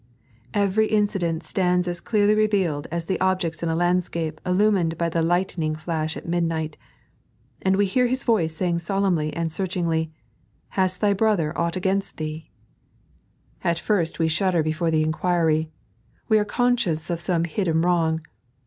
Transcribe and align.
Every 0.55 0.87
incident 0.87 1.43
stands 1.43 1.87
as 1.87 1.99
clearly 2.01 2.33
revealed 2.33 2.87
as 2.91 3.05
the 3.05 3.19
objects 3.19 3.61
in 3.61 3.69
a 3.69 3.75
landscape 3.75 4.41
illumined 4.43 4.97
by 4.97 5.09
the 5.09 5.21
lightning 5.21 5.75
flash 5.75 6.17
at 6.17 6.27
midnight. 6.27 6.75
And 7.61 7.75
we 7.75 7.85
hear 7.85 8.07
His 8.07 8.23
voice 8.23 8.55
saying 8.55 8.79
solemnly 8.79 9.31
and 9.35 9.51
searchingly," 9.51 10.11
Has 10.69 10.97
thy 10.97 11.13
brother 11.13 11.55
aught 11.55 11.75
against 11.75 12.17
thee 12.17 12.49
)"3.n.iized 13.63 13.63
by 13.63 13.69
Google 13.69 13.69
HuMAK 13.69 13.69
Reasoning. 13.69 13.69
57 13.69 13.69
At 13.69 13.77
first 13.79 14.17
we 14.19 14.27
shudder 14.27 14.63
before 14.63 14.89
the 14.89 15.03
inquiry. 15.03 15.69
We 16.29 16.39
are 16.39 16.45
con 16.45 16.77
scious 16.77 17.09
of 17.11 17.19
some 17.19 17.43
hidden 17.43 17.81
wrong. 17.83 18.21